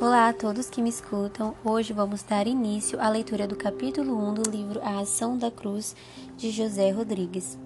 Olá 0.00 0.28
a 0.28 0.32
todos 0.32 0.68
que 0.68 0.82
me 0.82 0.88
escutam. 0.88 1.54
Hoje 1.64 1.92
vamos 1.92 2.20
dar 2.24 2.48
início 2.48 3.00
à 3.00 3.08
leitura 3.08 3.46
do 3.46 3.54
capítulo 3.54 4.18
1 4.30 4.34
do 4.34 4.50
livro 4.50 4.80
A 4.82 4.98
Ação 4.98 5.38
da 5.38 5.52
Cruz 5.52 5.94
de 6.36 6.50
José 6.50 6.90
Rodrigues. 6.90 7.56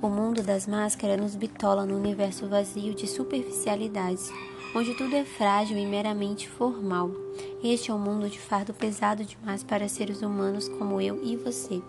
O 0.00 0.08
mundo 0.08 0.42
das 0.42 0.66
máscaras 0.66 1.20
nos 1.20 1.36
bitola 1.36 1.84
no 1.84 1.94
universo 1.94 2.48
vazio 2.48 2.94
de 2.94 3.06
superficialidades, 3.06 4.32
onde 4.74 4.94
tudo 4.94 5.14
é 5.14 5.26
frágil 5.26 5.76
e 5.76 5.84
meramente 5.84 6.48
formal. 6.48 7.10
Este 7.62 7.90
é 7.90 7.94
um 7.94 7.98
mundo 7.98 8.30
de 8.30 8.40
fardo 8.40 8.72
pesado 8.72 9.22
demais 9.22 9.62
para 9.62 9.86
seres 9.86 10.22
humanos 10.22 10.68
como 10.70 11.02
eu 11.02 11.22
e 11.22 11.36
você. 11.36 11.82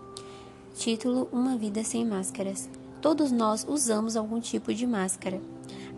Título: 0.76 1.30
Uma 1.32 1.56
vida 1.56 1.86
sem 1.86 2.06
máscaras. 2.06 2.70
Todos 3.02 3.32
nós 3.32 3.66
usamos 3.68 4.18
algum 4.18 4.42
tipo 4.42 4.74
de 4.74 4.86
máscara. 4.86 5.40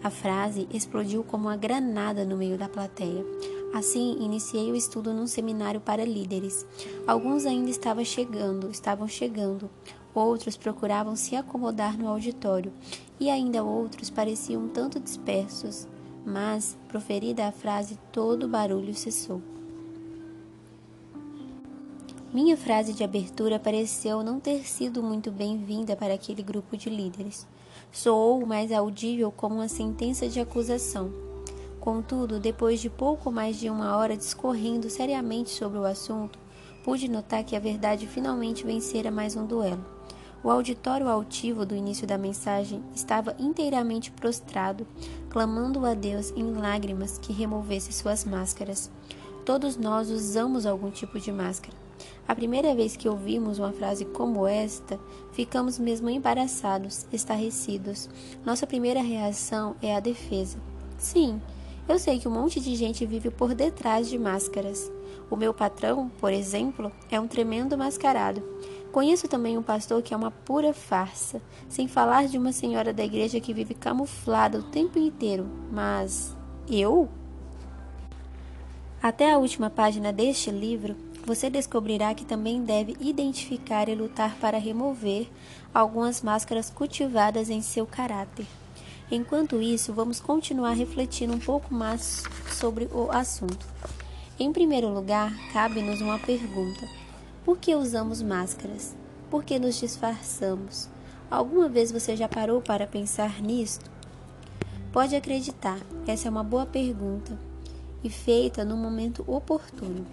A 0.03 0.11
frase 0.11 0.67
explodiu 0.71 1.23
como 1.23 1.47
uma 1.47 1.57
granada 1.57 2.23
no 2.23 2.37
meio 2.37 2.57
da 2.57 2.69
plateia. 2.69 3.25
Assim, 3.73 4.17
iniciei 4.19 4.71
o 4.71 4.75
estudo 4.75 5.13
num 5.13 5.27
seminário 5.27 5.79
para 5.79 6.05
líderes. 6.05 6.65
Alguns 7.05 7.45
ainda 7.45 7.69
estavam 7.69 8.03
chegando, 8.03 8.69
estavam 8.69 9.07
chegando. 9.07 9.69
Outros 10.13 10.57
procuravam 10.57 11.15
se 11.15 11.35
acomodar 11.35 11.97
no 11.97 12.07
auditório, 12.07 12.73
e 13.19 13.29
ainda 13.29 13.63
outros 13.63 14.09
pareciam 14.09 14.63
um 14.63 14.67
tanto 14.67 14.99
dispersos. 14.99 15.87
Mas, 16.25 16.77
proferida 16.87 17.47
a 17.47 17.51
frase, 17.51 17.99
todo 18.11 18.43
o 18.43 18.49
barulho 18.49 18.95
cessou. 18.95 19.41
Minha 22.33 22.57
frase 22.57 22.93
de 22.93 23.03
abertura 23.03 23.57
pareceu 23.57 24.21
não 24.21 24.39
ter 24.39 24.67
sido 24.67 25.01
muito 25.01 25.31
bem-vinda 25.31 25.95
para 25.95 26.13
aquele 26.13 26.43
grupo 26.43 26.75
de 26.75 26.89
líderes. 26.89 27.47
Soou 27.91 28.45
mais 28.45 28.71
audível 28.71 29.31
como 29.31 29.55
uma 29.55 29.67
sentença 29.67 30.27
de 30.27 30.39
acusação. 30.39 31.09
Contudo, 31.87 32.37
depois 32.37 32.81
de 32.81 32.89
pouco 32.89 33.31
mais 33.31 33.57
de 33.57 33.69
uma 33.69 33.95
hora 33.95 34.17
discorrendo 34.17 34.89
seriamente 34.89 35.51
sobre 35.51 35.79
o 35.79 35.85
assunto, 35.85 36.37
pude 36.83 37.07
notar 37.07 37.45
que 37.45 37.55
a 37.55 37.61
verdade 37.61 38.05
finalmente 38.05 38.65
vencera 38.65 39.09
mais 39.09 39.37
um 39.37 39.45
duelo. 39.45 39.85
O 40.43 40.49
auditório 40.49 41.07
altivo 41.07 41.65
do 41.65 41.73
início 41.73 42.05
da 42.05 42.17
mensagem 42.17 42.83
estava 42.93 43.37
inteiramente 43.39 44.11
prostrado, 44.11 44.85
clamando 45.29 45.85
a 45.85 45.93
Deus 45.93 46.33
em 46.35 46.51
lágrimas 46.55 47.17
que 47.19 47.31
removesse 47.31 47.93
suas 47.93 48.25
máscaras. 48.25 48.91
Todos 49.45 49.77
nós 49.77 50.09
usamos 50.09 50.65
algum 50.65 50.91
tipo 50.91 51.17
de 51.17 51.31
máscara. 51.31 51.77
A 52.27 52.35
primeira 52.35 52.75
vez 52.75 52.97
que 52.97 53.07
ouvimos 53.07 53.59
uma 53.59 53.71
frase 53.71 54.03
como 54.03 54.45
esta, 54.45 54.99
ficamos 55.31 55.79
mesmo 55.79 56.09
embaraçados, 56.09 57.07
estarrecidos. 57.13 58.09
Nossa 58.45 58.67
primeira 58.67 59.01
reação 59.01 59.73
é 59.81 59.95
a 59.95 60.01
defesa. 60.01 60.57
Sim, 60.97 61.39
eu 61.87 61.97
sei 61.97 62.19
que 62.19 62.27
um 62.27 62.31
monte 62.31 62.59
de 62.59 62.75
gente 62.75 63.05
vive 63.05 63.29
por 63.29 63.53
detrás 63.53 64.09
de 64.09 64.17
máscaras. 64.17 64.91
O 65.29 65.35
meu 65.35 65.53
patrão, 65.53 66.09
por 66.19 66.33
exemplo, 66.33 66.91
é 67.09 67.19
um 67.19 67.27
tremendo 67.27 67.77
mascarado. 67.77 68.41
Conheço 68.91 69.27
também 69.27 69.57
um 69.57 69.63
pastor 69.63 70.01
que 70.01 70.13
é 70.13 70.17
uma 70.17 70.31
pura 70.31 70.73
farsa, 70.73 71.41
sem 71.69 71.87
falar 71.87 72.27
de 72.27 72.37
uma 72.37 72.51
senhora 72.51 72.93
da 72.93 73.03
igreja 73.03 73.39
que 73.39 73.53
vive 73.53 73.73
camuflada 73.73 74.59
o 74.59 74.63
tempo 74.63 74.97
inteiro. 74.97 75.45
Mas 75.71 76.35
eu? 76.69 77.09
Até 79.01 79.31
a 79.31 79.37
última 79.37 79.69
página 79.69 80.11
deste 80.11 80.49
livro, 80.49 80.95
você 81.25 81.49
descobrirá 81.49 82.13
que 82.13 82.25
também 82.25 82.63
deve 82.63 82.95
identificar 82.99 83.89
e 83.89 83.95
lutar 83.95 84.35
para 84.37 84.57
remover 84.57 85.27
algumas 85.73 86.21
máscaras 86.21 86.69
cultivadas 86.69 87.49
em 87.49 87.61
seu 87.61 87.85
caráter. 87.85 88.45
Enquanto 89.09 89.61
isso, 89.61 89.93
vamos 89.93 90.19
continuar 90.19 90.73
refletindo 90.73 91.33
um 91.33 91.39
pouco 91.39 91.73
mais 91.73 92.23
sobre 92.51 92.89
o 92.91 93.09
assunto. 93.09 93.65
Em 94.37 94.51
primeiro 94.51 94.89
lugar, 94.89 95.33
cabe-nos 95.53 96.01
uma 96.01 96.19
pergunta: 96.19 96.85
por 97.45 97.57
que 97.57 97.73
usamos 97.73 98.21
máscaras? 98.21 98.95
Por 99.29 99.45
que 99.45 99.57
nos 99.57 99.79
disfarçamos? 99.79 100.89
Alguma 101.31 101.69
vez 101.69 101.89
você 101.89 102.17
já 102.17 102.27
parou 102.27 102.61
para 102.61 102.85
pensar 102.85 103.41
nisto? 103.41 103.89
Pode 104.91 105.15
acreditar, 105.15 105.79
essa 106.05 106.27
é 106.27 106.31
uma 106.31 106.43
boa 106.43 106.65
pergunta 106.65 107.37
e 108.03 108.09
feita 108.09 108.65
no 108.65 108.75
momento 108.75 109.23
oportuno. 109.25 110.05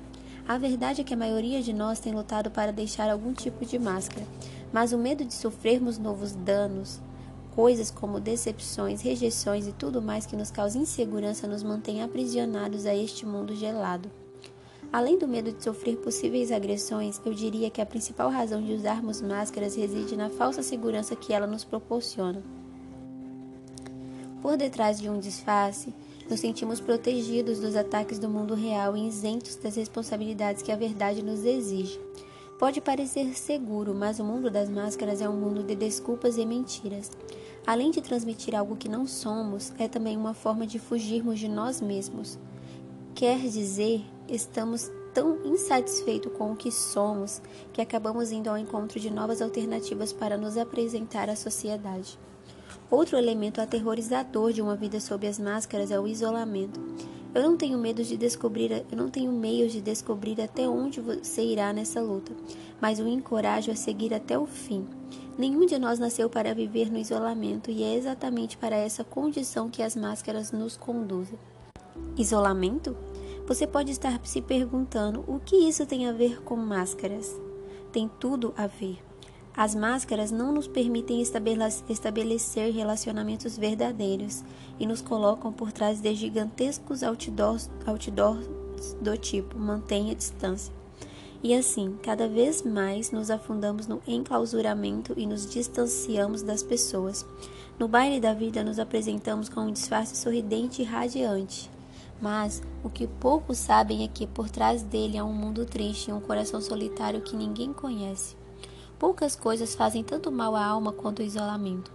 A 0.46 0.56
verdade 0.56 1.00
é 1.00 1.04
que 1.04 1.14
a 1.14 1.16
maioria 1.16 1.62
de 1.62 1.72
nós 1.72 1.98
tem 1.98 2.12
lutado 2.12 2.50
para 2.50 2.72
deixar 2.72 3.10
algum 3.10 3.32
tipo 3.32 3.64
de 3.64 3.78
máscara, 3.78 4.26
mas 4.72 4.92
o 4.92 4.98
medo 4.98 5.24
de 5.24 5.34
sofrermos 5.34 5.98
novos 5.98 6.32
danos, 6.32 7.00
coisas 7.54 7.90
como 7.90 8.18
decepções, 8.18 9.00
rejeições 9.00 9.66
e 9.66 9.72
tudo 9.72 10.02
mais 10.02 10.26
que 10.26 10.36
nos 10.36 10.50
causa 10.50 10.76
insegurança 10.76 11.46
nos 11.46 11.62
mantém 11.62 12.02
aprisionados 12.02 12.84
a 12.84 12.94
este 12.94 13.24
mundo 13.24 13.54
gelado. 13.54 14.10
Além 14.92 15.18
do 15.18 15.26
medo 15.26 15.52
de 15.52 15.62
sofrer 15.62 15.96
possíveis 15.96 16.52
agressões, 16.52 17.20
eu 17.24 17.32
diria 17.32 17.70
que 17.70 17.80
a 17.80 17.86
principal 17.86 18.28
razão 18.28 18.62
de 18.62 18.72
usarmos 18.72 19.20
máscaras 19.20 19.74
reside 19.74 20.16
na 20.16 20.30
falsa 20.30 20.62
segurança 20.62 21.16
que 21.16 21.32
ela 21.32 21.46
nos 21.46 21.64
proporciona. 21.64 22.42
Por 24.42 24.56
detrás 24.56 25.00
de 25.00 25.08
um 25.08 25.18
disfarce, 25.18 25.92
nos 26.28 26.40
sentimos 26.40 26.80
protegidos 26.80 27.60
dos 27.60 27.76
ataques 27.76 28.18
do 28.18 28.28
mundo 28.28 28.54
real 28.54 28.96
e 28.96 29.06
isentos 29.06 29.56
das 29.56 29.76
responsabilidades 29.76 30.62
que 30.62 30.72
a 30.72 30.76
verdade 30.76 31.22
nos 31.22 31.44
exige. 31.44 31.98
Pode 32.58 32.80
parecer 32.80 33.34
seguro, 33.34 33.94
mas 33.94 34.20
o 34.20 34.24
mundo 34.24 34.50
das 34.50 34.68
máscaras 34.68 35.20
é 35.20 35.28
um 35.28 35.36
mundo 35.36 35.62
de 35.62 35.74
desculpas 35.74 36.38
e 36.38 36.46
mentiras. 36.46 37.10
Além 37.66 37.90
de 37.90 38.02
transmitir 38.02 38.54
algo 38.54 38.76
que 38.76 38.90
não 38.90 39.06
somos, 39.06 39.72
é 39.78 39.88
também 39.88 40.16
uma 40.16 40.34
forma 40.34 40.66
de 40.66 40.78
fugirmos 40.78 41.38
de 41.38 41.48
nós 41.48 41.80
mesmos. 41.80 42.38
Quer 43.14 43.38
dizer, 43.38 44.04
estamos 44.28 44.90
tão 45.14 45.38
insatisfeitos 45.46 46.32
com 46.36 46.52
o 46.52 46.56
que 46.56 46.70
somos 46.70 47.40
que 47.72 47.80
acabamos 47.80 48.32
indo 48.32 48.50
ao 48.50 48.58
encontro 48.58 49.00
de 49.00 49.10
novas 49.10 49.40
alternativas 49.40 50.12
para 50.12 50.36
nos 50.36 50.58
apresentar 50.58 51.30
à 51.30 51.36
sociedade. 51.36 52.18
Outro 52.90 53.16
elemento 53.16 53.60
aterrorizador 53.60 54.52
de 54.52 54.60
uma 54.60 54.76
vida 54.76 55.00
sob 55.00 55.26
as 55.26 55.38
máscaras 55.38 55.90
é 55.90 55.98
o 55.98 56.06
isolamento. 56.06 56.80
Eu 57.34 57.42
não 57.42 57.56
tenho 57.56 57.78
medo 57.78 58.04
de 58.04 58.16
descobrir, 58.16 58.84
eu 58.90 58.96
não 58.96 59.08
tenho 59.08 59.32
meios 59.32 59.72
de 59.72 59.80
descobrir 59.80 60.40
até 60.40 60.68
onde 60.68 61.00
você 61.00 61.42
irá 61.42 61.72
nessa 61.72 62.00
luta, 62.00 62.32
mas 62.80 63.00
o 63.00 63.08
encorajo 63.08 63.72
a 63.72 63.74
seguir 63.74 64.12
até 64.12 64.38
o 64.38 64.46
fim. 64.46 64.86
Nenhum 65.36 65.66
de 65.66 65.78
nós 65.78 65.98
nasceu 65.98 66.30
para 66.30 66.54
viver 66.54 66.92
no 66.92 66.98
isolamento 66.98 67.68
e 67.68 67.82
é 67.82 67.96
exatamente 67.96 68.56
para 68.56 68.76
essa 68.76 69.02
condição 69.02 69.68
que 69.68 69.82
as 69.82 69.96
máscaras 69.96 70.52
nos 70.52 70.76
conduzem. 70.76 71.38
Isolamento? 72.16 72.96
Você 73.46 73.66
pode 73.66 73.90
estar 73.90 74.20
se 74.24 74.40
perguntando 74.40 75.24
o 75.26 75.40
que 75.40 75.56
isso 75.56 75.84
tem 75.84 76.06
a 76.06 76.12
ver 76.12 76.40
com 76.42 76.56
máscaras. 76.56 77.34
Tem 77.92 78.08
tudo 78.20 78.54
a 78.56 78.68
ver. 78.68 78.98
As 79.56 79.74
máscaras 79.74 80.30
não 80.30 80.52
nos 80.52 80.68
permitem 80.68 81.20
estabelecer 81.20 82.72
relacionamentos 82.72 83.58
verdadeiros 83.58 84.44
e 84.78 84.86
nos 84.86 85.02
colocam 85.02 85.52
por 85.52 85.72
trás 85.72 86.00
de 86.00 86.14
gigantescos 86.14 87.02
outdoors, 87.02 87.70
outdoors 87.86 88.46
do 89.00 89.16
tipo 89.16 89.58
mantenha 89.58 90.14
distância. 90.14 90.72
E 91.44 91.52
assim, 91.52 91.98
cada 92.02 92.26
vez 92.26 92.62
mais 92.62 93.10
nos 93.10 93.30
afundamos 93.30 93.86
no 93.86 94.00
enclausuramento 94.06 95.12
e 95.14 95.26
nos 95.26 95.46
distanciamos 95.46 96.40
das 96.40 96.62
pessoas. 96.62 97.26
No 97.78 97.86
baile 97.86 98.18
da 98.18 98.32
vida 98.32 98.64
nos 98.64 98.78
apresentamos 98.78 99.50
com 99.50 99.60
um 99.60 99.70
disfarce 99.70 100.16
sorridente 100.16 100.80
e 100.80 100.86
radiante. 100.86 101.70
Mas 102.18 102.62
o 102.82 102.88
que 102.88 103.06
poucos 103.06 103.58
sabem 103.58 104.04
é 104.04 104.08
que 104.08 104.26
por 104.26 104.48
trás 104.48 104.82
dele 104.82 105.18
há 105.18 105.24
um 105.24 105.34
mundo 105.34 105.66
triste 105.66 106.08
e 106.08 106.14
um 106.14 106.20
coração 106.20 106.62
solitário 106.62 107.20
que 107.20 107.36
ninguém 107.36 107.74
conhece. 107.74 108.34
Poucas 108.98 109.36
coisas 109.36 109.74
fazem 109.74 110.02
tanto 110.02 110.32
mal 110.32 110.56
à 110.56 110.64
alma 110.64 110.92
quanto 110.92 111.18
o 111.18 111.22
isolamento. 111.22 111.92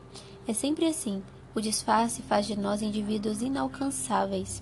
É 0.47 0.53
sempre 0.53 0.85
assim. 0.85 1.23
O 1.55 1.59
disfarce 1.59 2.21
faz 2.21 2.45
de 2.45 2.55
nós 2.55 2.83
indivíduos 2.83 3.41
inalcançáveis. 3.41 4.61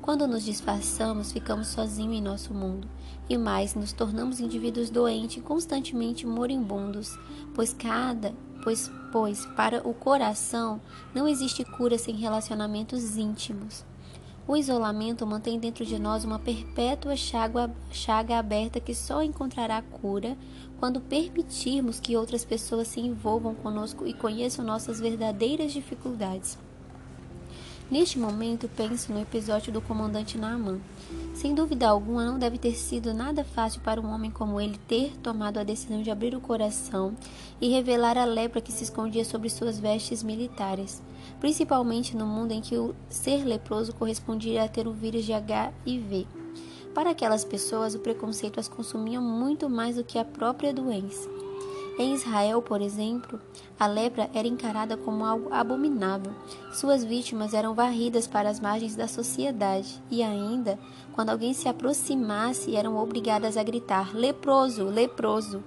Quando 0.00 0.28
nos 0.28 0.44
disfarçamos, 0.44 1.32
ficamos 1.32 1.66
sozinhos 1.66 2.14
em 2.14 2.22
nosso 2.22 2.54
mundo. 2.54 2.88
E 3.28 3.36
mais, 3.36 3.74
nos 3.74 3.92
tornamos 3.92 4.40
indivíduos 4.40 4.88
doentes, 4.88 5.42
constantemente 5.42 6.26
moribundos, 6.26 7.18
pois 7.54 7.74
cada, 7.74 8.34
pois, 8.64 8.90
pois 9.12 9.44
para 9.54 9.86
o 9.86 9.92
coração 9.92 10.80
não 11.14 11.28
existe 11.28 11.62
cura 11.62 11.98
sem 11.98 12.16
relacionamentos 12.16 13.18
íntimos. 13.18 13.84
O 14.46 14.56
isolamento 14.56 15.26
mantém 15.26 15.58
dentro 15.58 15.84
de 15.84 15.98
nós 15.98 16.24
uma 16.24 16.38
perpétua 16.38 17.14
chaga, 17.16 17.70
chaga 17.90 18.38
aberta 18.38 18.80
que 18.80 18.94
só 18.94 19.22
encontrará 19.22 19.82
cura 19.82 20.38
quando 20.80 21.02
permitirmos 21.02 22.00
que 22.00 22.16
outras 22.16 22.46
pessoas 22.46 22.88
se 22.88 22.98
envolvam 22.98 23.54
conosco 23.54 24.06
e 24.06 24.14
conheçam 24.14 24.64
nossas 24.64 24.98
verdadeiras 25.00 25.70
dificuldades. 25.70 26.56
Neste 27.90 28.18
momento, 28.18 28.68
penso 28.76 29.10
no 29.10 29.22
episódio 29.22 29.72
do 29.72 29.80
comandante 29.80 30.36
Naaman. 30.36 30.78
Sem 31.34 31.54
dúvida 31.54 31.88
alguma, 31.88 32.22
não 32.22 32.38
deve 32.38 32.58
ter 32.58 32.74
sido 32.74 33.14
nada 33.14 33.42
fácil 33.42 33.80
para 33.80 33.98
um 33.98 34.12
homem 34.12 34.30
como 34.30 34.60
ele 34.60 34.78
ter 34.86 35.16
tomado 35.22 35.58
a 35.58 35.64
decisão 35.64 36.02
de 36.02 36.10
abrir 36.10 36.34
o 36.34 36.40
coração 36.40 37.14
e 37.58 37.70
revelar 37.70 38.18
a 38.18 38.26
lepra 38.26 38.60
que 38.60 38.70
se 38.70 38.84
escondia 38.84 39.24
sobre 39.24 39.48
suas 39.48 39.80
vestes 39.80 40.22
militares, 40.22 41.02
principalmente 41.40 42.14
no 42.14 42.26
mundo 42.26 42.52
em 42.52 42.60
que 42.60 42.76
o 42.76 42.94
ser 43.08 43.42
leproso 43.46 43.94
correspondia 43.94 44.64
a 44.64 44.68
ter 44.68 44.86
o 44.86 44.92
vírus 44.92 45.24
de 45.24 45.32
HIV. 45.32 46.26
Para 46.92 47.10
aquelas 47.10 47.42
pessoas, 47.42 47.94
o 47.94 48.00
preconceito 48.00 48.60
as 48.60 48.68
consumia 48.68 49.18
muito 49.18 49.70
mais 49.70 49.96
do 49.96 50.04
que 50.04 50.18
a 50.18 50.24
própria 50.26 50.74
doença. 50.74 51.47
Em 51.98 52.14
Israel, 52.14 52.62
por 52.62 52.80
exemplo, 52.80 53.40
a 53.76 53.88
lepra 53.88 54.30
era 54.32 54.46
encarada 54.46 54.96
como 54.96 55.24
algo 55.24 55.52
abominável. 55.52 56.32
Suas 56.72 57.02
vítimas 57.02 57.52
eram 57.52 57.74
varridas 57.74 58.24
para 58.28 58.48
as 58.48 58.60
margens 58.60 58.94
da 58.94 59.08
sociedade 59.08 60.00
e 60.08 60.22
ainda, 60.22 60.78
quando 61.12 61.30
alguém 61.30 61.52
se 61.52 61.68
aproximasse, 61.68 62.76
eram 62.76 62.96
obrigadas 62.96 63.56
a 63.56 63.64
gritar: 63.64 64.14
leproso, 64.14 64.84
leproso. 64.84 65.60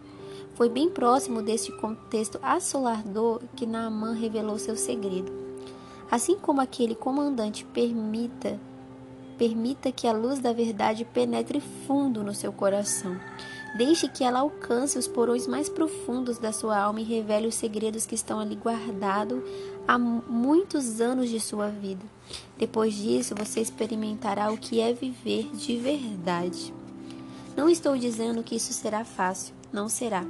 Foi 0.54 0.70
bem 0.70 0.90
próximo 0.90 1.42
deste 1.42 1.70
contexto 1.74 2.40
assolador 2.42 3.42
que 3.54 3.66
Naamã 3.66 4.14
revelou 4.14 4.58
seu 4.58 4.78
segredo. 4.78 5.34
Assim 6.10 6.38
como 6.38 6.62
aquele 6.62 6.96
comandante 6.96 7.66
permita 7.66 8.58
permita 9.38 9.92
que 9.92 10.08
a 10.08 10.14
luz 10.14 10.38
da 10.38 10.54
verdade 10.54 11.04
penetre 11.04 11.60
fundo 11.60 12.24
no 12.24 12.32
seu 12.32 12.54
coração. 12.54 13.20
Deixe 13.74 14.10
que 14.10 14.24
ela 14.24 14.40
alcance 14.40 14.98
os 14.98 15.08
porões 15.08 15.48
mais 15.48 15.70
profundos 15.70 16.38
da 16.38 16.52
sua 16.52 16.78
alma 16.78 17.00
e 17.00 17.06
revele 17.06 17.48
os 17.48 17.56
segredos 17.56 18.06
que 18.06 18.16
estão 18.16 18.38
ali 18.38 18.56
guardados 18.56 19.42
há 19.88 19.98
muitos 19.98 21.00
anos 21.00 21.30
de 21.30 21.40
sua 21.40 21.70
vida. 21.70 22.04
Depois 22.58 22.94
disso, 22.94 23.34
você 23.34 23.62
experimentará 23.62 24.52
o 24.52 24.58
que 24.58 24.82
é 24.82 24.92
viver 24.92 25.50
de 25.56 25.78
verdade. 25.78 26.74
Não 27.56 27.70
estou 27.70 27.98
dizendo 27.98 28.44
que 28.44 28.56
isso 28.56 28.74
será 28.74 29.06
fácil, 29.06 29.54
não 29.72 29.88
será. 29.88 30.26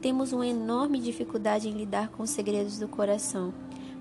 Temos 0.00 0.32
uma 0.32 0.46
enorme 0.46 1.00
dificuldade 1.00 1.68
em 1.68 1.72
lidar 1.72 2.10
com 2.10 2.22
os 2.22 2.30
segredos 2.30 2.78
do 2.78 2.86
coração. 2.86 3.52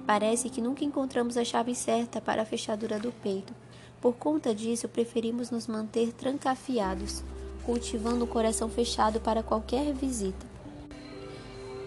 Parece 0.05 0.49
que 0.49 0.61
nunca 0.61 0.85
encontramos 0.85 1.35
a 1.35 1.43
chave 1.43 1.73
certa 1.73 2.21
para 2.21 2.43
a 2.43 2.45
fechadura 2.45 2.99
do 2.99 3.11
peito. 3.11 3.55
Por 3.99 4.13
conta 4.13 4.53
disso, 4.53 4.87
preferimos 4.87 5.49
nos 5.49 5.65
manter 5.65 6.11
trancafiados 6.13 7.23
cultivando 7.65 8.25
o 8.25 8.27
coração 8.27 8.69
fechado 8.69 9.19
para 9.19 9.43
qualquer 9.43 9.93
visita. 9.93 10.45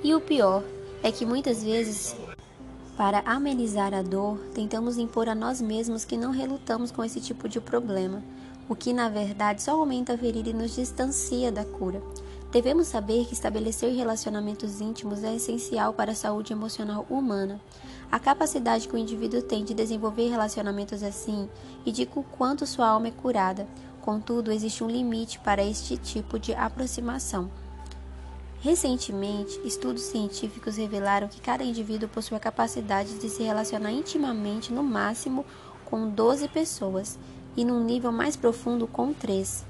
E 0.03 0.15
o 0.15 0.21
pior 0.21 0.63
é 1.03 1.11
que 1.11 1.27
muitas 1.27 1.63
vezes, 1.63 2.17
para 2.97 3.21
amenizar 3.21 3.95
a 3.95 4.03
dor, 4.03 4.39
tentamos 4.55 4.99
impor 4.99 5.29
a 5.29 5.35
nós 5.35 5.61
mesmos 5.61 6.05
que 6.05 6.17
não 6.17 6.31
relutamos 6.31 6.91
com 6.91 7.05
esse 7.05 7.21
tipo 7.21 7.49
de 7.49 7.61
problema, 7.61 8.23
o 8.69 8.75
que 8.75 8.93
na 8.93 9.09
verdade 9.09 9.63
só 9.63 9.73
aumenta 9.73 10.15
a 10.15 10.19
ferida 10.19 10.51
e 10.51 10.53
nos 10.53 10.75
distancia 10.75 11.53
da 11.53 11.65
cura. 11.65 12.03
Devemos 12.51 12.87
saber 12.87 13.27
que 13.27 13.35
estabelecer 13.35 13.93
relacionamentos 13.95 14.81
íntimos 14.81 15.23
é 15.23 15.35
essencial 15.35 15.93
para 15.93 16.13
a 16.13 16.15
saúde 16.15 16.53
emocional 16.53 17.05
humana. 17.11 17.61
A 18.11 18.19
capacidade 18.19 18.89
que 18.89 18.95
o 18.95 18.99
indivíduo 18.99 19.43
tem 19.43 19.65
de 19.65 19.75
desenvolver 19.75 20.29
relacionamentos 20.29 21.03
assim 21.03 21.49
indica 21.85 22.19
o 22.19 22.23
quanto 22.23 22.67
sua 22.67 22.87
alma 22.89 23.09
é 23.09 23.11
curada, 23.11 23.67
Contudo, 24.07 24.53
existe 24.53 24.85
um 24.85 24.87
limite 24.87 25.41
para 25.41 25.65
este 25.65 25.97
tipo 25.97 26.39
de 26.39 26.55
aproximação. 26.55 27.51
Recentemente, 28.61 29.61
estudos 29.65 30.03
científicos 30.03 30.77
revelaram 30.77 31.27
que 31.27 31.41
cada 31.41 31.65
indivíduo 31.65 32.09
possui 32.09 32.37
a 32.37 32.41
capacidade 32.41 33.19
de 33.19 33.29
se 33.29 33.43
relacionar 33.43 33.91
intimamente 33.91 34.73
no 34.73 34.85
máximo 34.85 35.45
com 35.85 36.09
12 36.09 36.47
pessoas 36.47 37.19
e 37.57 37.65
num 37.65 37.83
nível 37.83 38.13
mais 38.13 38.37
profundo 38.37 38.87
com 38.87 39.13
3. 39.13 39.67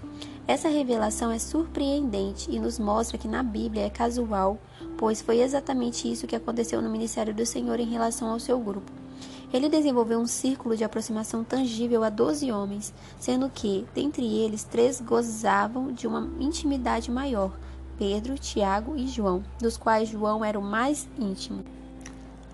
Essa 0.47 0.69
revelação 0.69 1.31
é 1.31 1.39
surpreendente 1.39 2.50
e 2.50 2.61
nos 2.61 2.79
mostra 2.79 3.17
que 3.17 3.27
na 3.27 3.43
Bíblia 3.43 3.87
é 3.87 3.91
casual, 3.91 4.59
pois 4.99 5.23
foi 5.23 5.41
exatamente 5.41 6.12
isso 6.12 6.27
que 6.27 6.37
aconteceu 6.37 6.82
no 6.82 6.91
ministério 6.91 7.32
do 7.32 7.47
Senhor 7.47 7.81
em 7.81 7.89
relação 7.89 8.31
ao 8.31 8.39
seu 8.39 8.61
grupo. 8.61 9.06
Ele 9.52 9.69
desenvolveu 9.69 10.19
um 10.19 10.26
círculo 10.26 10.76
de 10.76 10.84
aproximação 10.84 11.44
tangível 11.44 12.02
a 12.02 12.10
doze 12.10 12.50
homens, 12.50 12.93
sendo 13.19 13.48
que, 13.48 13.87
dentre 13.94 14.26
eles, 14.26 14.64
três 14.64 15.00
gozavam 15.00 15.93
de 15.93 16.06
uma 16.06 16.28
intimidade 16.40 17.10
maior: 17.10 17.52
Pedro, 17.96 18.38
Tiago 18.38 18.96
e 18.96 19.06
João, 19.06 19.43
dos 19.60 19.76
quais 19.76 20.08
João 20.08 20.44
era 20.44 20.58
o 20.58 20.62
mais 20.62 21.08
íntimo. 21.19 21.64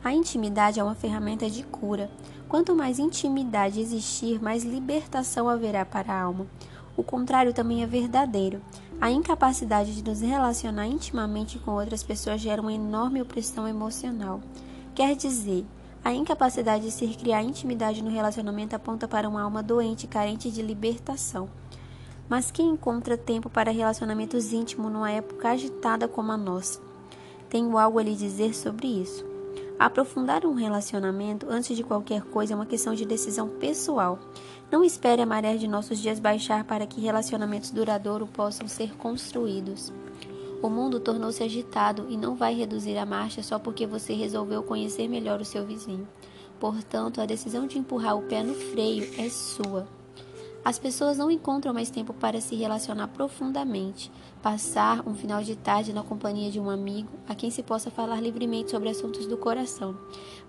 A 0.04 0.12
intimidade 0.12 0.80
é 0.80 0.84
uma 0.84 0.94
ferramenta 0.94 1.48
de 1.48 1.62
cura. 1.62 2.10
Quanto 2.48 2.74
mais 2.74 2.98
intimidade 2.98 3.80
existir, 3.80 4.42
mais 4.42 4.64
libertação 4.64 5.48
haverá 5.48 5.84
para 5.84 6.12
a 6.12 6.20
alma. 6.20 6.46
O 6.96 7.02
contrário 7.02 7.54
também 7.54 7.82
é 7.82 7.86
verdadeiro. 7.86 8.60
A 9.00 9.10
incapacidade 9.10 9.94
de 9.94 10.04
nos 10.04 10.20
relacionar 10.20 10.86
intimamente 10.86 11.58
com 11.58 11.72
outras 11.72 12.02
pessoas 12.02 12.40
gera 12.40 12.60
uma 12.60 12.72
enorme 12.72 13.22
opressão 13.22 13.66
emocional. 13.66 14.40
Quer 14.94 15.16
dizer, 15.16 15.64
a 16.04 16.12
incapacidade 16.12 16.84
de 16.84 16.90
se 16.90 17.06
criar 17.08 17.42
intimidade 17.42 18.02
no 18.02 18.10
relacionamento 18.10 18.74
aponta 18.74 19.06
para 19.06 19.28
uma 19.28 19.40
alma 19.40 19.62
doente, 19.62 20.08
carente 20.08 20.50
de 20.50 20.60
libertação. 20.60 21.48
Mas 22.28 22.50
quem 22.50 22.70
encontra 22.70 23.16
tempo 23.16 23.48
para 23.48 23.70
relacionamentos 23.70 24.52
íntimos 24.52 24.90
numa 24.90 25.10
época 25.10 25.50
agitada 25.50 26.08
como 26.08 26.32
a 26.32 26.36
nossa? 26.36 26.80
Tenho 27.48 27.78
algo 27.78 28.00
a 28.00 28.02
lhe 28.02 28.16
dizer 28.16 28.52
sobre 28.52 28.88
isso. 28.88 29.24
Aprofundar 29.78 30.44
um 30.44 30.54
relacionamento 30.54 31.46
antes 31.48 31.76
de 31.76 31.84
qualquer 31.84 32.22
coisa 32.22 32.52
é 32.52 32.56
uma 32.56 32.66
questão 32.66 32.94
de 32.94 33.04
decisão 33.04 33.48
pessoal. 33.48 34.18
Não 34.70 34.82
espere 34.82 35.22
a 35.22 35.26
maré 35.26 35.56
de 35.56 35.68
nossos 35.68 35.98
dias 35.98 36.18
baixar 36.18 36.64
para 36.64 36.86
que 36.86 37.00
relacionamentos 37.00 37.70
duradouros 37.70 38.28
possam 38.30 38.66
ser 38.66 38.96
construídos. 38.96 39.92
O 40.62 40.70
mundo 40.70 41.00
tornou-se 41.00 41.42
agitado 41.42 42.06
e 42.08 42.16
não 42.16 42.36
vai 42.36 42.54
reduzir 42.54 42.96
a 42.96 43.04
marcha 43.04 43.42
só 43.42 43.58
porque 43.58 43.84
você 43.84 44.14
resolveu 44.14 44.62
conhecer 44.62 45.08
melhor 45.08 45.40
o 45.40 45.44
seu 45.44 45.66
vizinho. 45.66 46.06
Portanto, 46.60 47.20
a 47.20 47.26
decisão 47.26 47.66
de 47.66 47.76
empurrar 47.76 48.16
o 48.16 48.22
pé 48.22 48.44
no 48.44 48.54
freio 48.54 49.12
é 49.18 49.28
sua. 49.28 49.88
As 50.64 50.78
pessoas 50.78 51.18
não 51.18 51.28
encontram 51.28 51.74
mais 51.74 51.90
tempo 51.90 52.14
para 52.14 52.40
se 52.40 52.54
relacionar 52.54 53.08
profundamente, 53.08 54.12
passar 54.40 55.02
um 55.04 55.12
final 55.12 55.42
de 55.42 55.56
tarde 55.56 55.92
na 55.92 56.04
companhia 56.04 56.52
de 56.52 56.60
um 56.60 56.70
amigo 56.70 57.08
a 57.28 57.34
quem 57.34 57.50
se 57.50 57.64
possa 57.64 57.90
falar 57.90 58.20
livremente 58.20 58.70
sobre 58.70 58.88
assuntos 58.88 59.26
do 59.26 59.36
coração. 59.36 59.96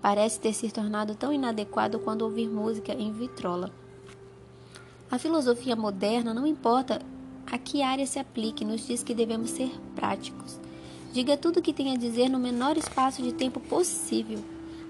Parece 0.00 0.38
ter 0.38 0.52
se 0.52 0.70
tornado 0.70 1.16
tão 1.16 1.32
inadequado 1.32 1.98
quanto 1.98 2.22
ouvir 2.22 2.48
música 2.48 2.92
em 2.92 3.12
vitrola. 3.12 3.72
A 5.10 5.18
filosofia 5.18 5.74
moderna 5.74 6.32
não 6.32 6.46
importa 6.46 7.00
a 7.54 7.58
que 7.58 7.82
área 7.82 8.04
se 8.04 8.18
aplique, 8.18 8.64
nos 8.64 8.84
diz 8.84 9.04
que 9.04 9.14
devemos 9.14 9.50
ser 9.50 9.70
práticos. 9.94 10.58
Diga 11.12 11.36
tudo 11.36 11.60
o 11.60 11.62
que 11.62 11.72
tem 11.72 11.92
a 11.92 11.96
dizer 11.96 12.28
no 12.28 12.36
menor 12.36 12.76
espaço 12.76 13.22
de 13.22 13.32
tempo 13.32 13.60
possível. 13.60 14.40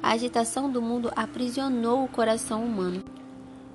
A 0.03 0.13
agitação 0.13 0.73
do 0.73 0.81
mundo 0.81 1.13
aprisionou 1.15 2.03
o 2.03 2.09
coração 2.09 2.65
humano. 2.65 3.05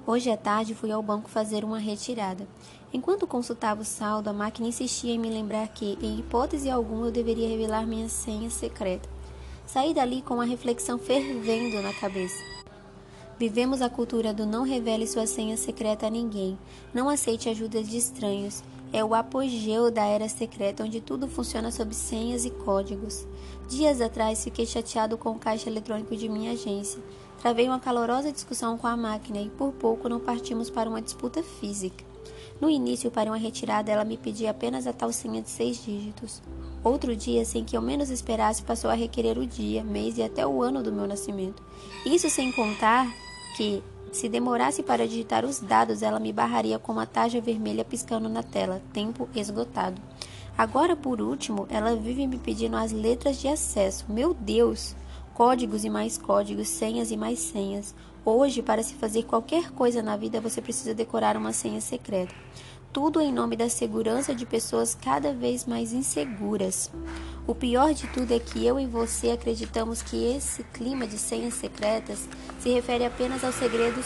Hoje 0.08 0.32
à 0.32 0.36
tarde 0.36 0.74
fui 0.74 0.92
ao 0.92 1.04
banco 1.04 1.30
fazer 1.30 1.64
uma 1.64 1.78
retirada. 1.78 2.48
Enquanto 2.92 3.28
consultava 3.28 3.84
o 3.84 3.86
saldo, 3.86 4.28
a 4.28 4.34
máquina 4.34 4.70
insistia 4.70 5.14
em 5.14 5.20
me 5.20 5.30
lembrar 5.30 5.68
que, 5.68 5.96
em 6.02 6.18
hipótese 6.18 6.68
alguma, 6.68 7.06
eu 7.06 7.12
deveria 7.12 7.48
revelar 7.48 7.86
minha 7.86 8.10
senha 8.10 8.50
secreta. 8.50 9.08
Saí 9.68 9.94
dali 9.94 10.24
com 10.24 10.34
uma 10.34 10.46
reflexão 10.46 10.98
fervendo 10.98 11.80
na 11.80 11.94
cabeça. 11.94 12.44
Vivemos 13.40 13.82
a 13.82 13.90
cultura 13.90 14.34
do 14.34 14.46
não 14.46 14.64
revele 14.64 15.08
sua 15.08 15.26
senha 15.26 15.56
secreta 15.56 16.08
a 16.08 16.10
ninguém, 16.10 16.60
não 16.94 17.08
aceite 17.08 17.48
ajuda 17.48 17.82
de 17.82 17.96
estranhos. 17.96 18.62
É 18.92 19.04
o 19.04 19.14
apogeu 19.14 19.92
da 19.92 20.04
era 20.04 20.28
secreta, 20.28 20.84
onde 20.84 21.00
tudo 21.00 21.28
funciona 21.28 21.72
sob 21.72 21.94
senhas 21.94 22.44
e 22.44 22.50
códigos. 22.50 23.28
Dias 23.68 24.02
atrás 24.02 24.44
fiquei 24.44 24.66
chateado 24.66 25.16
com 25.18 25.32
o 25.32 25.40
caixa 25.40 25.70
eletrônico 25.70 26.16
de 26.16 26.28
minha 26.28 26.54
agência. 26.54 27.00
Travei 27.40 27.68
uma 27.68 27.80
calorosa 27.80 28.32
discussão 28.32 28.78
com 28.78 28.88
a 28.88 28.98
máquina 28.98 29.40
e 29.40 29.50
por 29.50 29.72
pouco 29.74 30.10
não 30.10 30.20
partimos 30.20 30.70
para 30.70 30.90
uma 30.90 31.02
disputa 31.02 31.44
física. 31.44 32.04
No 32.60 32.70
início, 32.70 33.10
para 33.10 33.30
uma 33.30 33.38
retirada, 33.38 33.92
ela 33.92 34.04
me 34.04 34.18
pedia 34.18 34.52
apenas 34.52 34.86
a 34.86 35.12
senha 35.12 35.42
de 35.42 35.50
seis 35.50 35.82
dígitos. 35.84 36.42
Outro 36.84 37.16
dia, 37.16 37.46
sem 37.46 37.64
que 37.64 37.78
eu 37.78 37.82
menos 37.82 38.10
esperasse, 38.10 38.64
passou 38.64 38.90
a 38.90 38.96
requerer 38.96 39.38
o 39.38 39.46
dia, 39.46 39.84
mês 39.84 40.18
e 40.18 40.24
até 40.24 40.46
o 40.46 40.62
ano 40.62 40.84
do 40.84 40.92
meu 40.92 41.08
nascimento. 41.08 41.64
Isso 42.06 42.30
sem 42.30 42.52
contar 42.52 43.08
que, 43.56 43.82
se 44.18 44.30
demorasse 44.30 44.82
para 44.84 45.08
digitar 45.08 45.46
os 45.46 45.60
dados, 45.60 46.02
ela 46.02 46.20
me 46.20 46.32
barraria 46.32 46.80
com 46.80 46.92
uma 46.92 47.06
taja 47.06 47.40
vermelha 47.42 47.86
piscando 47.86 48.30
na 48.30 48.44
tela, 48.44 48.82
tempo 48.94 49.28
esgotado. 49.36 50.02
Agora, 50.58 50.96
por 50.96 51.22
último, 51.22 51.66
ela 51.70 51.96
vive 51.96 52.28
me 52.28 52.38
pedindo 52.38 52.76
as 52.76 52.92
letras 52.92 53.40
de 53.40 53.48
acesso. 53.48 54.06
Meu 54.10 54.34
Deus! 54.34 54.96
Códigos 55.34 55.86
e 55.86 55.90
mais 55.90 56.18
códigos, 56.18 56.68
senhas 56.68 57.12
e 57.12 57.18
mais 57.18 57.40
senhas. 57.40 57.96
Hoje, 58.26 58.62
para 58.62 58.84
se 58.84 58.94
fazer 58.94 59.24
qualquer 59.24 59.72
coisa 59.72 60.04
na 60.04 60.18
vida, 60.18 60.42
você 60.42 60.62
precisa 60.62 60.94
decorar 60.94 61.38
uma 61.38 61.54
senha 61.54 61.80
secreta. 61.80 62.36
Tudo 62.92 63.22
em 63.22 63.32
nome 63.32 63.56
da 63.56 63.70
segurança 63.70 64.36
de 64.36 64.46
pessoas 64.46 64.94
cada 64.94 65.32
vez 65.32 65.66
mais 65.66 65.94
inseguras. 65.94 66.92
O 67.50 67.56
pior 67.56 67.96
de 67.96 68.06
tudo 68.06 68.32
é 68.32 68.38
que 68.38 68.64
eu 68.64 68.80
e 68.80 68.86
você 68.86 69.32
acreditamos 69.32 70.04
que 70.04 70.36
esse 70.36 70.62
clima 70.66 71.08
de 71.08 71.18
senhas 71.18 71.56
secretas 71.56 72.30
se 72.60 72.70
refere 72.72 73.04
apenas 73.04 73.44
aos 73.44 73.56
segredos, 73.56 74.06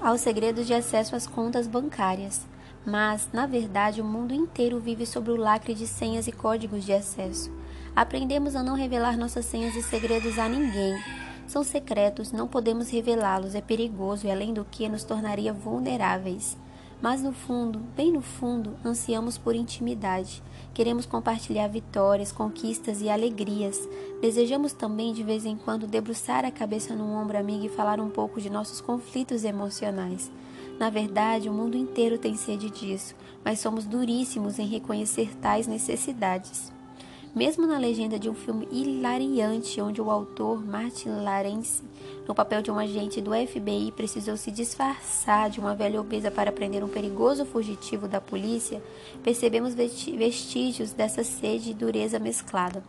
aos 0.00 0.22
segredos 0.22 0.66
de 0.66 0.72
acesso 0.72 1.14
às 1.14 1.26
contas 1.26 1.66
bancárias. 1.66 2.46
Mas, 2.82 3.28
na 3.30 3.44
verdade, 3.44 4.00
o 4.00 4.04
mundo 4.06 4.32
inteiro 4.32 4.80
vive 4.80 5.04
sob 5.04 5.30
o 5.30 5.36
lacre 5.36 5.74
de 5.74 5.86
senhas 5.86 6.26
e 6.28 6.32
códigos 6.32 6.82
de 6.82 6.94
acesso. 6.94 7.52
Aprendemos 7.94 8.56
a 8.56 8.62
não 8.62 8.74
revelar 8.74 9.18
nossas 9.18 9.44
senhas 9.44 9.76
e 9.76 9.82
segredos 9.82 10.38
a 10.38 10.48
ninguém. 10.48 10.98
São 11.46 11.62
secretos, 11.62 12.32
não 12.32 12.48
podemos 12.48 12.88
revelá-los, 12.88 13.54
é 13.54 13.60
perigoso 13.60 14.26
e, 14.26 14.30
além 14.30 14.54
do 14.54 14.64
que, 14.64 14.88
nos 14.88 15.04
tornaria 15.04 15.52
vulneráveis. 15.52 16.56
Mas 17.00 17.22
no 17.22 17.32
fundo, 17.32 17.78
bem 17.94 18.10
no 18.10 18.22
fundo, 18.22 18.74
ansiamos 18.84 19.36
por 19.36 19.54
intimidade. 19.54 20.42
Queremos 20.72 21.04
compartilhar 21.04 21.68
vitórias, 21.68 22.32
conquistas 22.32 23.02
e 23.02 23.10
alegrias. 23.10 23.88
Desejamos 24.20 24.72
também, 24.72 25.12
de 25.12 25.22
vez 25.22 25.44
em 25.44 25.56
quando, 25.56 25.86
debruçar 25.86 26.44
a 26.44 26.50
cabeça 26.50 26.94
no 26.94 27.04
ombro 27.04 27.38
amigo 27.38 27.66
e 27.66 27.68
falar 27.68 28.00
um 28.00 28.08
pouco 28.08 28.40
de 28.40 28.48
nossos 28.48 28.80
conflitos 28.80 29.44
emocionais. 29.44 30.30
Na 30.78 30.90
verdade, 30.90 31.48
o 31.48 31.52
mundo 31.52 31.76
inteiro 31.76 32.18
tem 32.18 32.34
sede 32.34 32.70
disso, 32.70 33.14
mas 33.44 33.60
somos 33.60 33.86
duríssimos 33.86 34.58
em 34.58 34.66
reconhecer 34.66 35.36
tais 35.36 35.66
necessidades. 35.66 36.75
Mesmo 37.36 37.66
na 37.66 37.76
legenda 37.76 38.18
de 38.18 38.30
um 38.30 38.34
filme 38.34 38.66
hilariante, 38.72 39.78
onde 39.78 40.00
o 40.00 40.10
autor 40.10 40.64
Martin 40.64 41.10
Lawrence, 41.10 41.82
no 42.26 42.34
papel 42.34 42.62
de 42.62 42.70
um 42.70 42.78
agente 42.78 43.20
do 43.20 43.32
FBI, 43.32 43.92
precisou 43.94 44.38
se 44.38 44.50
disfarçar 44.50 45.50
de 45.50 45.60
uma 45.60 45.74
velha 45.74 46.00
obesa 46.00 46.30
para 46.30 46.50
prender 46.50 46.82
um 46.82 46.88
perigoso 46.88 47.44
fugitivo 47.44 48.08
da 48.08 48.22
polícia, 48.22 48.82
percebemos 49.22 49.74
vestígios 49.74 50.92
dessa 50.92 51.22
sede 51.22 51.72
e 51.72 51.74
dureza 51.74 52.18
mesclada. 52.18 52.82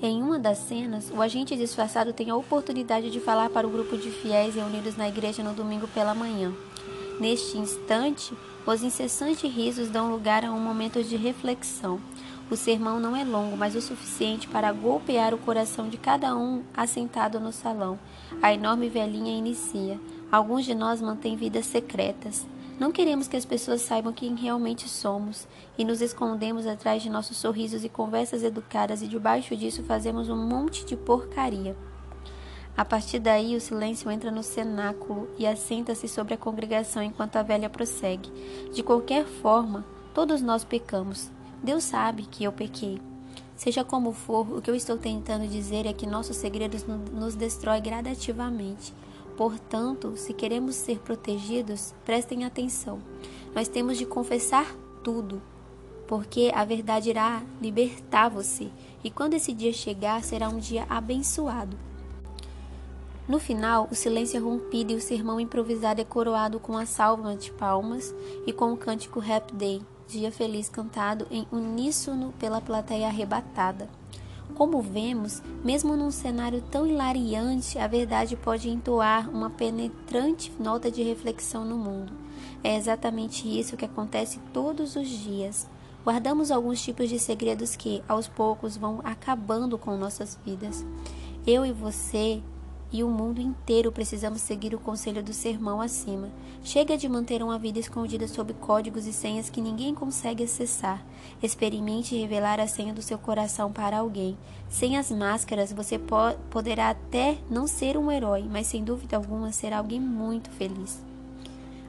Em 0.00 0.22
uma 0.22 0.38
das 0.38 0.58
cenas, 0.58 1.10
o 1.10 1.20
agente 1.20 1.56
disfarçado 1.56 2.12
tem 2.12 2.30
a 2.30 2.36
oportunidade 2.36 3.10
de 3.10 3.18
falar 3.18 3.50
para 3.50 3.66
o 3.66 3.70
grupo 3.70 3.98
de 3.98 4.12
fiéis 4.12 4.54
reunidos 4.54 4.96
na 4.96 5.08
igreja 5.08 5.42
no 5.42 5.52
domingo 5.52 5.88
pela 5.88 6.14
manhã. 6.14 6.54
Neste 7.18 7.58
instante, 7.58 8.32
os 8.64 8.84
incessantes 8.84 9.50
risos 9.50 9.88
dão 9.88 10.08
lugar 10.08 10.44
a 10.44 10.52
um 10.52 10.60
momento 10.60 11.02
de 11.02 11.16
reflexão. 11.16 12.00
O 12.48 12.54
sermão 12.54 13.00
não 13.00 13.16
é 13.16 13.24
longo, 13.24 13.56
mas 13.56 13.74
o 13.74 13.80
suficiente 13.80 14.46
para 14.46 14.70
golpear 14.70 15.34
o 15.34 15.38
coração 15.38 15.88
de 15.88 15.96
cada 15.96 16.36
um 16.36 16.62
assentado 16.72 17.40
no 17.40 17.50
salão. 17.50 17.98
A 18.40 18.54
enorme 18.54 18.88
velhinha 18.88 19.36
inicia. 19.36 19.98
Alguns 20.30 20.64
de 20.64 20.72
nós 20.72 21.02
mantêm 21.02 21.36
vidas 21.36 21.66
secretas. 21.66 22.46
Não 22.78 22.92
queremos 22.92 23.26
que 23.26 23.36
as 23.36 23.44
pessoas 23.44 23.80
saibam 23.80 24.12
quem 24.12 24.36
realmente 24.36 24.88
somos 24.88 25.48
e 25.76 25.84
nos 25.84 26.00
escondemos 26.00 26.68
atrás 26.68 27.02
de 27.02 27.10
nossos 27.10 27.36
sorrisos 27.36 27.84
e 27.84 27.88
conversas 27.88 28.44
educadas 28.44 29.02
e 29.02 29.08
debaixo 29.08 29.56
disso 29.56 29.82
fazemos 29.82 30.28
um 30.28 30.36
monte 30.36 30.84
de 30.84 30.96
porcaria. 30.96 31.76
A 32.76 32.84
partir 32.84 33.18
daí, 33.18 33.56
o 33.56 33.60
silêncio 33.60 34.08
entra 34.08 34.30
no 34.30 34.42
cenáculo 34.42 35.28
e 35.36 35.46
assenta-se 35.46 36.06
sobre 36.06 36.34
a 36.34 36.38
congregação 36.38 37.02
enquanto 37.02 37.36
a 37.36 37.42
velha 37.42 37.70
prossegue. 37.70 38.30
De 38.72 38.84
qualquer 38.84 39.24
forma, 39.24 39.84
todos 40.14 40.42
nós 40.42 40.62
pecamos. 40.62 41.34
Deus 41.62 41.84
sabe 41.84 42.24
que 42.24 42.44
eu 42.44 42.52
pequei. 42.52 43.00
Seja 43.56 43.82
como 43.82 44.12
for, 44.12 44.58
o 44.58 44.60
que 44.60 44.70
eu 44.70 44.74
estou 44.74 44.98
tentando 44.98 45.48
dizer 45.48 45.86
é 45.86 45.92
que 45.92 46.06
nossos 46.06 46.36
segredos 46.36 46.84
nos 47.12 47.34
destrói 47.34 47.80
gradativamente. 47.80 48.92
Portanto, 49.36 50.16
se 50.16 50.32
queremos 50.32 50.74
ser 50.74 50.98
protegidos, 50.98 51.94
prestem 52.04 52.44
atenção. 52.44 52.98
Nós 53.54 53.68
temos 53.68 53.96
de 53.96 54.04
confessar 54.04 54.74
tudo, 55.02 55.40
porque 56.06 56.50
a 56.54 56.64
verdade 56.64 57.10
irá 57.10 57.42
libertar 57.60 58.28
você, 58.28 58.70
e 59.02 59.10
quando 59.10 59.34
esse 59.34 59.52
dia 59.52 59.72
chegar, 59.72 60.22
será 60.22 60.48
um 60.48 60.58
dia 60.58 60.86
abençoado. 60.88 61.76
No 63.28 63.40
final, 63.40 63.88
o 63.90 63.94
silêncio 63.94 64.36
é 64.36 64.40
rompido 64.40 64.92
e 64.92 64.96
o 64.96 65.00
sermão 65.00 65.40
improvisado 65.40 66.00
é 66.00 66.04
coroado 66.04 66.60
com 66.60 66.76
a 66.76 66.86
salva 66.86 67.34
de 67.34 67.50
palmas 67.50 68.14
e 68.46 68.52
com 68.52 68.72
o 68.72 68.76
cântico 68.76 69.20
Happy 69.20 69.54
Day, 69.54 69.82
Dia 70.08 70.30
Feliz 70.30 70.68
cantado 70.68 71.26
em 71.30 71.46
uníssono 71.50 72.32
pela 72.38 72.60
plateia 72.60 73.08
arrebatada. 73.08 73.88
Como 74.54 74.80
vemos, 74.80 75.42
mesmo 75.64 75.96
num 75.96 76.12
cenário 76.12 76.62
tão 76.70 76.86
hilariante, 76.86 77.78
a 77.78 77.88
verdade 77.88 78.36
pode 78.36 78.70
entoar 78.70 79.28
uma 79.28 79.50
penetrante 79.50 80.52
nota 80.60 80.90
de 80.90 81.02
reflexão 81.02 81.64
no 81.64 81.76
mundo. 81.76 82.12
É 82.62 82.76
exatamente 82.76 83.48
isso 83.48 83.76
que 83.76 83.84
acontece 83.84 84.38
todos 84.52 84.94
os 84.94 85.08
dias. 85.08 85.68
Guardamos 86.04 86.52
alguns 86.52 86.80
tipos 86.80 87.08
de 87.08 87.18
segredos 87.18 87.74
que, 87.74 88.00
aos 88.08 88.28
poucos, 88.28 88.76
vão 88.76 89.00
acabando 89.02 89.76
com 89.76 89.96
nossas 89.96 90.38
vidas. 90.46 90.86
Eu 91.44 91.66
e 91.66 91.72
você 91.72 92.40
e 92.92 93.02
o 93.02 93.08
mundo 93.08 93.40
inteiro 93.40 93.90
precisamos 93.90 94.40
seguir 94.40 94.74
o 94.74 94.78
conselho 94.78 95.22
do 95.22 95.32
sermão 95.32 95.80
acima. 95.80 96.30
Chega 96.62 96.96
de 96.96 97.08
manter 97.08 97.42
uma 97.42 97.58
vida 97.58 97.78
escondida 97.78 98.28
sob 98.28 98.54
códigos 98.54 99.06
e 99.06 99.12
senhas 99.12 99.50
que 99.50 99.60
ninguém 99.60 99.94
consegue 99.94 100.44
acessar. 100.44 101.04
Experimente 101.42 102.16
revelar 102.16 102.60
a 102.60 102.66
senha 102.66 102.94
do 102.94 103.02
seu 103.02 103.18
coração 103.18 103.72
para 103.72 103.98
alguém. 103.98 104.36
Sem 104.68 104.96
as 104.96 105.10
máscaras, 105.10 105.72
você 105.72 105.98
po 105.98 106.16
poderá 106.50 106.90
até 106.90 107.38
não 107.50 107.66
ser 107.66 107.96
um 107.96 108.10
herói, 108.10 108.44
mas 108.50 108.66
sem 108.66 108.82
dúvida 108.82 109.16
alguma 109.16 109.52
será 109.52 109.78
alguém 109.78 110.00
muito 110.00 110.50
feliz. 110.50 111.04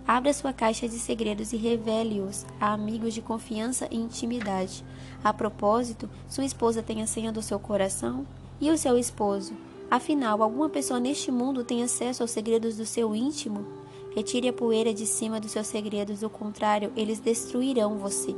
Abra 0.07 0.33
sua 0.33 0.53
caixa 0.53 0.87
de 0.87 0.97
segredos 0.97 1.51
e 1.51 1.57
revele-os 1.57 2.45
a 2.61 2.71
amigos 2.71 3.13
de 3.13 3.21
confiança 3.21 3.89
e 3.91 3.97
intimidade. 3.97 4.83
A 5.21 5.33
propósito, 5.33 6.09
sua 6.29 6.45
esposa 6.45 6.81
tem 6.81 7.01
a 7.01 7.07
senha 7.07 7.31
do 7.31 7.41
seu 7.41 7.59
coração? 7.59 8.25
E 8.59 8.71
o 8.71 8.77
seu 8.77 8.97
esposo? 8.97 9.66
Afinal, 9.89 10.43
alguma 10.43 10.67
pessoa 10.67 10.99
neste 10.99 11.31
mundo 11.31 11.63
tem 11.63 11.81
acesso 11.81 12.21
aos 12.21 12.31
segredos 12.31 12.75
do 12.75 12.85
seu 12.85 13.15
íntimo? 13.15 13.65
Retire 14.13 14.49
a 14.49 14.53
poeira 14.53 14.93
de 14.93 15.05
cima 15.05 15.39
dos 15.39 15.51
seus 15.51 15.67
segredos, 15.67 16.19
do 16.19 16.29
contrário, 16.29 16.91
eles 16.95 17.21
destruirão 17.21 17.97
você. 17.97 18.35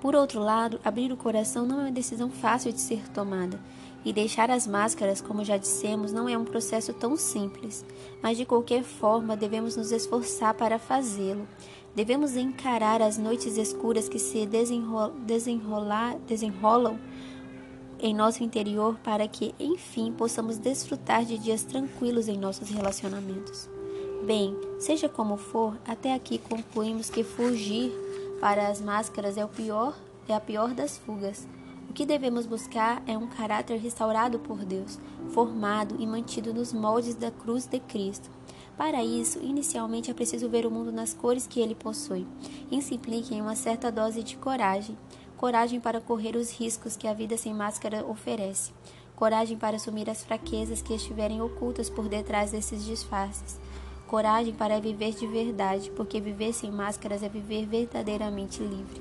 Por 0.00 0.14
outro 0.14 0.40
lado, 0.40 0.80
abrir 0.82 1.12
o 1.12 1.16
coração 1.16 1.66
não 1.66 1.80
é 1.80 1.82
uma 1.84 1.92
decisão 1.92 2.30
fácil 2.30 2.72
de 2.72 2.80
ser 2.80 3.06
tomada, 3.10 3.60
e 4.02 4.12
deixar 4.12 4.50
as 4.50 4.66
máscaras, 4.66 5.20
como 5.20 5.44
já 5.44 5.58
dissemos, 5.58 6.10
não 6.10 6.26
é 6.26 6.38
um 6.38 6.44
processo 6.44 6.94
tão 6.94 7.16
simples, 7.16 7.84
mas 8.22 8.38
de 8.38 8.46
qualquer 8.46 8.84
forma 8.84 9.36
devemos 9.36 9.76
nos 9.76 9.92
esforçar 9.92 10.54
para 10.54 10.78
fazê-lo. 10.78 11.46
Devemos 11.94 12.36
encarar 12.36 13.02
as 13.02 13.18
noites 13.18 13.58
escuras 13.58 14.08
que 14.08 14.18
se 14.18 14.46
desenrolam 16.26 16.98
em 18.00 18.14
nosso 18.14 18.42
interior 18.42 18.96
para 19.02 19.26
que, 19.26 19.54
enfim, 19.58 20.12
possamos 20.12 20.58
desfrutar 20.58 21.24
de 21.24 21.38
dias 21.38 21.62
tranquilos 21.62 22.28
em 22.28 22.36
nossos 22.36 22.68
relacionamentos. 22.68 23.68
Bem, 24.24 24.56
seja 24.78 25.08
como 25.08 25.36
for, 25.36 25.76
até 25.86 26.14
aqui 26.14 26.38
concluímos 26.38 27.08
que 27.10 27.24
fugir 27.24 27.92
para 28.40 28.68
as 28.68 28.80
máscaras 28.80 29.36
é 29.36 29.44
o 29.44 29.48
pior, 29.48 29.96
é 30.28 30.34
a 30.34 30.40
pior 30.40 30.74
das 30.74 30.98
fugas. 30.98 31.46
O 31.88 31.92
que 31.92 32.04
devemos 32.04 32.44
buscar 32.44 33.02
é 33.06 33.16
um 33.16 33.26
caráter 33.26 33.78
restaurado 33.78 34.38
por 34.38 34.64
Deus, 34.64 34.98
formado 35.30 35.96
e 35.98 36.06
mantido 36.06 36.52
nos 36.52 36.72
moldes 36.72 37.14
da 37.14 37.30
cruz 37.30 37.66
de 37.66 37.80
Cristo. 37.80 38.30
Para 38.76 39.02
isso, 39.02 39.40
inicialmente 39.42 40.10
é 40.10 40.14
preciso 40.14 40.48
ver 40.48 40.64
o 40.64 40.70
mundo 40.70 40.92
nas 40.92 41.12
cores 41.12 41.46
que 41.46 41.58
ele 41.58 41.74
possui. 41.74 42.26
Isso 42.70 42.94
implica 42.94 43.34
em 43.34 43.40
uma 43.40 43.56
certa 43.56 43.90
dose 43.90 44.22
de 44.22 44.36
coragem, 44.36 44.96
coragem 45.38 45.78
para 45.78 46.00
correr 46.00 46.34
os 46.34 46.50
riscos 46.50 46.96
que 46.96 47.06
a 47.06 47.14
vida 47.14 47.36
sem 47.36 47.54
máscara 47.54 48.04
oferece, 48.04 48.72
coragem 49.14 49.56
para 49.56 49.76
assumir 49.76 50.10
as 50.10 50.24
fraquezas 50.24 50.82
que 50.82 50.92
estiverem 50.92 51.40
ocultas 51.40 51.88
por 51.88 52.08
detrás 52.08 52.50
desses 52.50 52.84
disfarces, 52.84 53.58
coragem 54.08 54.52
para 54.52 54.80
viver 54.80 55.12
de 55.12 55.28
verdade, 55.28 55.92
porque 55.92 56.20
viver 56.20 56.52
sem 56.52 56.72
máscaras 56.72 57.22
é 57.22 57.28
viver 57.28 57.66
verdadeiramente 57.66 58.60
livre. 58.60 59.00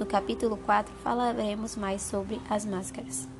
No 0.00 0.04
capítulo 0.04 0.56
4 0.56 0.92
falaremos 1.02 1.76
mais 1.76 2.02
sobre 2.02 2.40
as 2.50 2.66
máscaras. 2.66 3.37